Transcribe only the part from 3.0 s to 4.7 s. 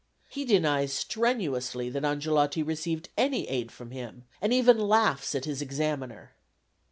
any aid from him, and